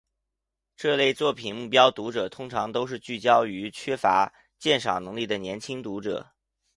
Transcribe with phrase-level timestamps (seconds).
[0.75, 6.31] 这类作品目标读者通常都是聚焦于缺乏鉴赏能力的年轻读者。